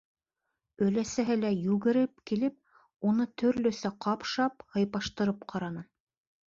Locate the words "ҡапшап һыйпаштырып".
4.09-5.51